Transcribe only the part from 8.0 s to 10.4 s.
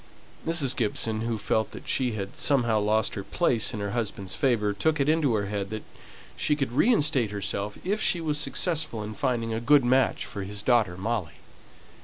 she was successful in finding a good match